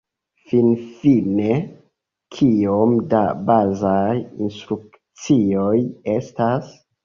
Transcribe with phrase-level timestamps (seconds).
[0.51, 1.57] Finfine,
[2.37, 5.79] kiom da bazaj instrukcioj
[6.19, 6.79] estas?